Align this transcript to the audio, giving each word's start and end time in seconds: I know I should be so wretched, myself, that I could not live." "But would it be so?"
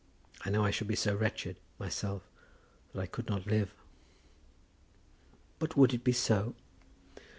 I 0.43 0.49
know 0.49 0.65
I 0.65 0.71
should 0.71 0.87
be 0.87 0.95
so 0.95 1.13
wretched, 1.13 1.57
myself, 1.77 2.23
that 2.91 2.99
I 3.01 3.05
could 3.05 3.27
not 3.29 3.45
live." 3.45 3.71
"But 5.59 5.77
would 5.77 5.93
it 5.93 6.03
be 6.03 6.11
so?" 6.11 6.55